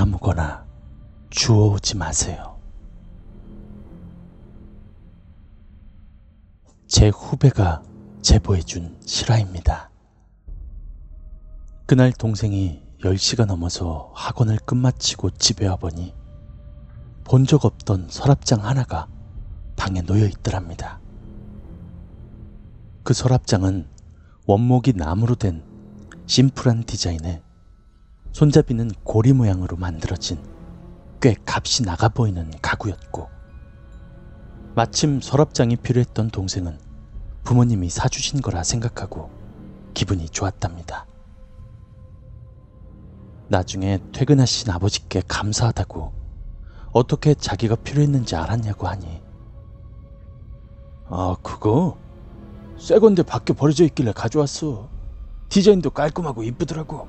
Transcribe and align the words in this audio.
아무거나 0.00 0.64
주워오지 1.28 1.98
마세요. 1.98 2.58
제 6.86 7.08
후배가 7.08 7.82
제보해준 8.22 8.98
실화입니다. 9.04 9.90
그날 11.84 12.12
동생이 12.12 12.82
10시가 13.02 13.44
넘어서 13.44 14.10
학원을 14.14 14.58
끝마치고 14.60 15.32
집에 15.32 15.66
와보니 15.68 16.14
본 17.24 17.44
적 17.44 17.66
없던 17.66 18.08
서랍장 18.08 18.64
하나가 18.64 19.06
방에 19.76 20.00
놓여 20.00 20.24
있더랍니다. 20.24 20.98
그 23.02 23.12
서랍장은 23.12 23.86
원목이 24.46 24.94
나무로 24.94 25.34
된 25.34 25.62
심플한 26.24 26.84
디자인에 26.84 27.42
손잡이는 28.32 28.90
고리 29.04 29.32
모양으로 29.32 29.76
만들어진 29.76 30.38
꽤 31.20 31.34
값이 31.46 31.82
나가 31.82 32.08
보이는 32.08 32.50
가구였고 32.62 33.28
마침 34.74 35.20
서랍장이 35.20 35.76
필요했던 35.76 36.30
동생은 36.30 36.78
부모님이 37.42 37.90
사주신 37.90 38.40
거라 38.40 38.62
생각하고 38.62 39.30
기분이 39.94 40.28
좋았답니다. 40.28 41.06
나중에 43.48 43.98
퇴근하신 44.12 44.70
아버지께 44.70 45.22
감사하다고 45.26 46.12
어떻게 46.92 47.34
자기가 47.34 47.76
필요했는지 47.76 48.36
알았냐고 48.36 48.86
하니 48.86 49.20
아 51.08 51.36
그거 51.42 51.98
새 52.78 52.98
건데 52.98 53.22
밖에 53.22 53.52
버려져 53.52 53.84
있길래 53.84 54.12
가져왔어. 54.12 54.88
디자인도 55.50 55.90
깔끔하고 55.90 56.44
이쁘더라고. 56.44 57.08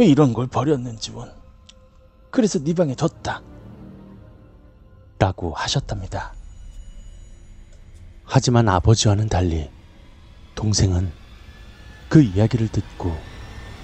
왜 0.00 0.06
이런 0.06 0.32
걸 0.32 0.46
버렸는지 0.46 1.10
원. 1.10 1.30
그래서 2.30 2.58
네 2.58 2.72
방에 2.72 2.94
뒀다. 2.94 3.42
라고 5.18 5.52
하셨답니다. 5.52 6.32
하지만 8.24 8.66
아버지와는 8.70 9.28
달리 9.28 9.70
동생은 10.54 11.12
그 12.08 12.22
이야기를 12.22 12.68
듣고 12.68 13.14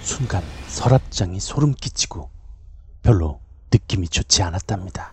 순간 0.00 0.42
서랍장이 0.69 1.39
소름 1.39 1.75
끼치고 1.75 2.30
별로 3.03 3.39
느낌이 3.70 4.08
좋지 4.08 4.42
않았답니다. 4.42 5.12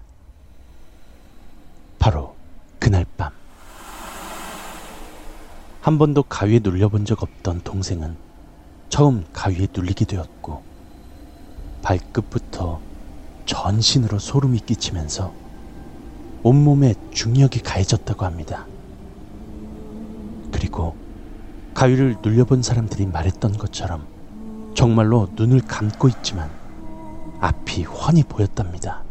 바로 1.99 2.33
그날 2.79 3.05
밤. 3.17 3.33
한 5.81 5.97
번도 5.97 6.23
가위에 6.23 6.59
눌려본 6.63 7.03
적 7.03 7.21
없던 7.23 7.63
동생은 7.65 8.15
처음 8.88 9.25
가위에 9.33 9.67
눌리게 9.73 10.05
되었고 10.05 10.72
발끝부터 11.83 12.81
전신으로 13.45 14.17
소름이 14.17 14.61
끼치면서 14.61 15.33
온몸에 16.41 16.95
중력이 17.11 17.59
가해졌다고 17.59 18.25
합니다. 18.25 18.67
그리고 20.51 20.95
가위를 21.73 22.17
눌려본 22.23 22.63
사람들이 22.63 23.05
말했던 23.05 23.57
것처럼 23.57 24.07
정말로 24.75 25.27
눈을 25.35 25.61
감고 25.61 26.07
있지만 26.09 26.49
앞이 27.39 27.83
훤히 27.83 28.23
보였답니다. 28.23 29.03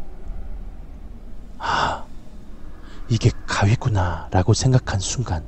아, 1.59 2.05
이게 3.09 3.29
가위구나 3.47 4.27
라고 4.31 4.53
생각한 4.53 4.99
순간 4.99 5.45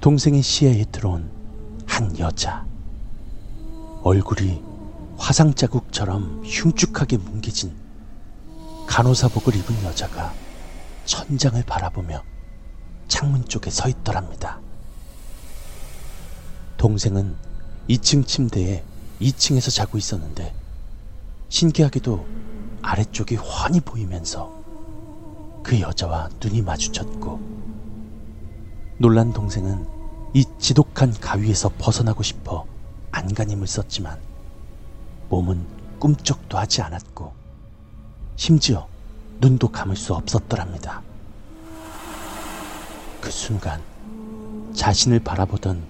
동생의 0.00 0.42
시야에 0.42 0.84
들어온 0.90 1.30
한 1.86 2.18
여자. 2.18 2.64
얼굴이 4.02 4.73
화상 5.16 5.54
자국처럼 5.54 6.42
흉측하게 6.44 7.18
뭉개진 7.18 7.74
간호사복을 8.86 9.56
입은 9.56 9.84
여자가 9.84 10.32
천장을 11.04 11.62
바라보며 11.64 12.22
창문 13.08 13.44
쪽에 13.46 13.70
서 13.70 13.88
있더랍니다. 13.88 14.60
동생은 16.76 17.36
2층 17.88 18.26
침대에 18.26 18.84
2층에서 19.20 19.74
자고 19.74 19.98
있었는데 19.98 20.54
신기하게도 21.48 22.26
아래쪽이 22.82 23.36
훤히 23.36 23.80
보이면서 23.80 24.52
그 25.62 25.80
여자와 25.80 26.28
눈이 26.42 26.62
마주쳤고 26.62 27.40
놀란 28.98 29.32
동생은 29.32 29.86
이 30.34 30.44
지독한 30.58 31.12
가위에서 31.12 31.70
벗어나고 31.78 32.22
싶어 32.22 32.66
안간힘을 33.12 33.66
썼지만 33.66 34.33
몸은 35.28 35.66
꿈쩍도 35.98 36.58
하지 36.58 36.82
않았고 36.82 37.32
심지어 38.36 38.88
눈도 39.40 39.68
감을 39.68 39.96
수 39.96 40.14
없었더랍니다. 40.14 41.02
그 43.20 43.30
순간 43.30 43.82
자신을 44.74 45.20
바라보던 45.20 45.86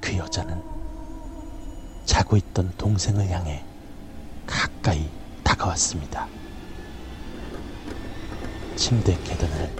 그 0.00 0.16
여자는 0.16 0.62
자고 2.04 2.36
있던 2.36 2.72
동생을 2.76 3.30
향해 3.30 3.64
가까이 4.46 5.08
다가왔습니다. 5.42 6.28
침대 8.76 9.16
계단을 9.22 9.72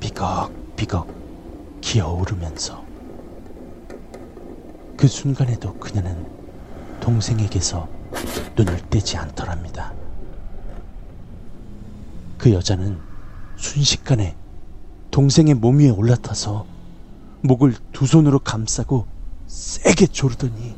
비걱비걱 0.00 1.06
기어오르면서 1.80 2.84
그 4.96 5.08
순간에도 5.08 5.76
그녀는 5.78 6.26
동생에게서 7.00 7.93
눈을 8.56 8.78
떼지 8.90 9.16
않더랍니다. 9.16 9.92
그 12.38 12.52
여자는 12.52 13.00
순식간에 13.56 14.36
동생의 15.10 15.54
몸 15.54 15.78
위에 15.78 15.90
올라타서 15.90 16.66
목을 17.42 17.74
두 17.92 18.06
손으로 18.06 18.38
감싸고 18.38 19.06
세게 19.46 20.08
조르더니 20.08 20.76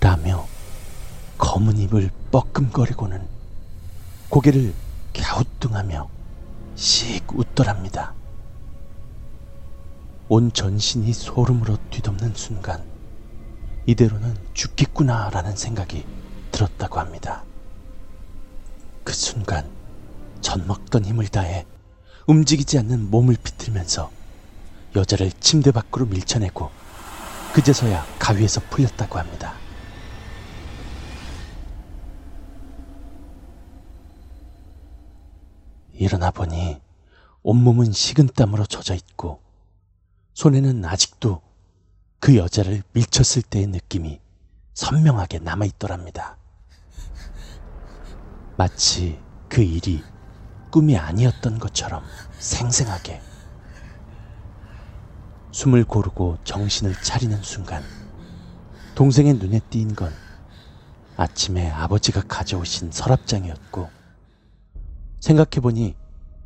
라며 0.00 0.46
검은 1.38 1.78
입을 1.78 2.10
뻐끔거리고는 2.30 3.26
고개를 4.28 4.74
갸우뚱하며 5.14 6.19
씩 6.80 7.26
웃더랍니다. 7.34 8.14
온 10.30 10.50
전신이 10.50 11.12
소름으로 11.12 11.76
뒤덮는 11.90 12.32
순간 12.34 12.82
이대로는 13.84 14.34
죽겠구나라는 14.54 15.56
생각이 15.56 16.06
들었다고 16.50 16.98
합니다. 16.98 17.44
그 19.04 19.12
순간 19.12 19.70
젖먹던 20.40 21.04
힘을 21.04 21.28
다해 21.28 21.66
움직이지 22.26 22.78
않는 22.78 23.10
몸을 23.10 23.36
비틀면서 23.44 24.10
여자를 24.96 25.32
침대 25.32 25.72
밖으로 25.72 26.06
밀쳐내고 26.06 26.70
그제서야 27.52 28.06
가위에서 28.18 28.62
풀렸다고 28.70 29.18
합니다. 29.18 29.54
일어나 36.00 36.30
보니 36.30 36.80
온몸은 37.42 37.92
식은땀으로 37.92 38.64
젖어 38.64 38.94
있고 38.94 39.42
손에는 40.32 40.82
아직도 40.86 41.42
그 42.18 42.36
여자를 42.36 42.82
밀쳤을 42.94 43.42
때의 43.42 43.66
느낌이 43.66 44.18
선명하게 44.72 45.40
남아 45.40 45.66
있더랍니다. 45.66 46.38
마치 48.56 49.20
그 49.50 49.60
일이 49.60 50.02
꿈이 50.70 50.96
아니었던 50.96 51.58
것처럼 51.58 52.02
생생하게 52.38 53.20
숨을 55.52 55.84
고르고 55.84 56.38
정신을 56.44 56.94
차리는 57.02 57.42
순간 57.42 57.82
동생의 58.94 59.34
눈에 59.34 59.60
띈 59.68 59.94
건 59.94 60.14
아침에 61.16 61.68
아버지가 61.70 62.22
가져오신 62.22 62.90
서랍장이었고 62.90 63.99
생각해보니 65.20 65.96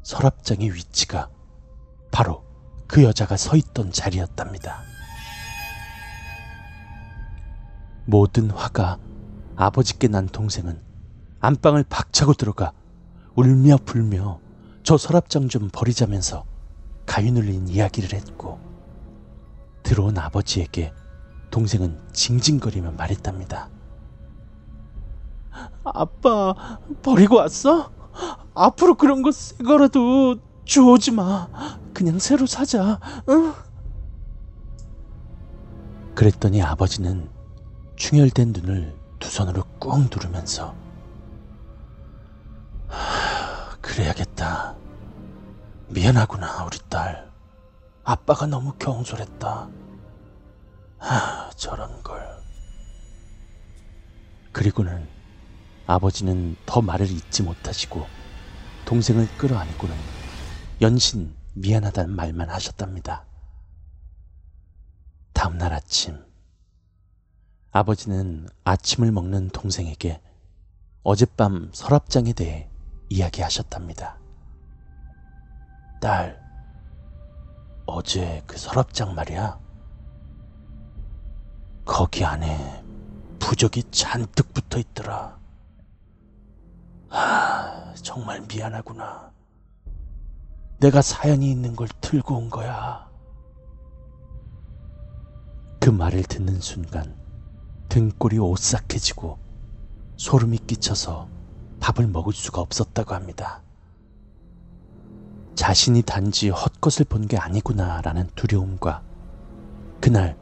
서랍장의 0.03 0.75
위치가 0.75 1.31
바로 2.11 2.45
그 2.87 3.03
여자가 3.03 3.37
서 3.37 3.57
있던 3.57 3.91
자리였답니다. 3.91 4.83
모든 8.05 8.51
화가 8.51 8.99
아버지께 9.57 10.09
난 10.09 10.27
동생은 10.27 10.83
안방을 11.41 11.85
박차고 11.85 12.35
들어가 12.35 12.73
울며 13.35 13.79
불며 13.85 14.41
저 14.83 14.99
서랍장 14.99 15.49
좀 15.49 15.71
버리자면서 15.73 16.45
가위 17.07 17.31
눌린 17.31 17.69
이야기를 17.69 18.13
했고 18.13 18.59
들어온 19.83 20.19
아버지에게 20.19 20.93
동생은 21.51 22.01
징징거리며 22.13 22.93
말했답니다. 22.93 23.71
아빠, 25.85 26.55
버리고 27.03 27.37
왔어? 27.37 27.94
앞으로 28.55 28.95
그런 28.95 29.23
거 29.23 29.33
새거라도 29.33 30.37
주워오지 30.65 31.11
마. 31.13 31.49
그냥 31.93 32.19
새로 32.19 32.47
사자. 32.47 32.99
응? 33.29 33.53
그랬더니 36.15 36.63
아버지는 36.63 37.29
충혈된 37.97 38.53
눈을 38.53 38.95
두 39.19 39.29
손으로 39.29 39.65
꾹 39.79 40.09
누르면서 40.11 40.75
하, 42.89 43.77
그래야겠다. 43.81 44.77
미안하구나, 45.89 46.65
우리 46.65 46.79
딸. 46.89 47.31
아빠가 48.05 48.47
너무 48.47 48.73
경솔했다. 48.79 49.69
하, 50.99 51.51
저런 51.57 52.03
걸. 52.03 52.25
그리고는 54.53 55.09
아버지는 55.87 56.57
더 56.65 56.81
말을 56.81 57.11
잇지 57.11 57.43
못하시고 57.43 58.07
동생을 58.85 59.27
끌어안고는 59.39 59.97
연신 60.81 61.35
미안하다는 61.55 62.15
말만 62.15 62.51
하셨답니다. 62.51 63.25
다음날 65.33 65.73
아침, 65.73 66.25
아버지는 67.71 68.49
아침을 68.65 69.11
먹는 69.13 69.49
동생에게 69.51 70.21
어젯밤 71.03 71.71
서랍장에 71.73 72.33
대해 72.33 72.69
이야기하셨답니다. 73.09 74.19
딸, 76.01 76.41
어제 77.87 78.43
그 78.47 78.57
서랍장 78.57 79.15
말이야. 79.15 79.59
거기 81.85 82.25
안에 82.25 82.83
부적이 83.39 83.83
잔뜩 83.91 84.53
붙어 84.55 84.79
있더라. 84.79 85.39
아, 87.11 87.54
정말 88.05 88.43
미안하구나. 88.43 89.33
내가 90.79 91.01
사연이 91.01 91.51
있는 91.51 91.75
걸 91.75 91.89
들고 92.03 92.37
온 92.37 92.51
거야. 92.51 93.09
그 95.81 95.89
말을 95.89 96.23
듣는 96.25 96.61
순간 96.61 97.17
등골이 97.89 98.39
오싹해지고 98.39 99.39
소름이 100.17 100.59
끼쳐서 100.59 101.29
밥을 101.81 102.07
먹을 102.07 102.35
수가 102.35 102.61
없었다고 102.61 103.15
합니다. 103.15 103.63
자신이 105.55 106.03
단지 106.03 106.51
헛것을 106.51 107.07
본 107.07 107.27
게 107.27 107.39
아니구나라는 107.39 108.29
두려움과 108.35 109.03
그날 110.01 110.37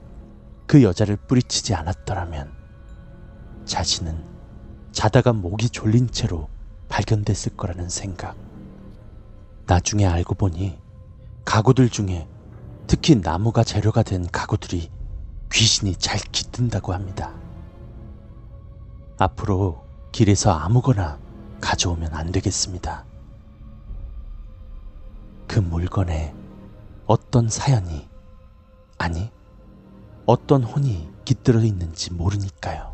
그 0.67 0.83
여자를 0.83 1.17
뿌리치지 1.17 1.75
않았더라면 1.75 2.51
자신은 3.67 4.25
자다가 4.91 5.33
목이 5.33 5.71
졸린 5.71 6.11
채로 6.11 6.49
발견됐을 6.93 7.57
거라는 7.57 7.89
생각. 7.89 8.37
나중에 9.67 10.05
알고 10.05 10.35
보니 10.35 10.79
가구들 11.47 11.89
중에 11.89 12.29
특히 12.87 13.15
나무가 13.15 13.65
재료가 13.65 14.03
된 14.03 14.27
가구들이 14.31 14.91
귀신이 15.51 15.97
잘 15.97 16.21
깃든다고 16.21 16.93
합니다. 16.93 17.33
앞으로 19.17 19.83
길에서 20.13 20.53
아무거나 20.53 21.19
가져오면 21.63 22.13
안 22.13 22.31
되겠습니다. 22.31 23.07
그 25.49 25.61
물건에 25.61 26.35
어떤 27.07 27.49
사연이, 27.49 28.07
아니, 28.99 29.31
어떤 30.27 30.63
혼이 30.63 31.09
깃들어 31.25 31.61
있는지 31.61 32.13
모르니까요. 32.13 32.92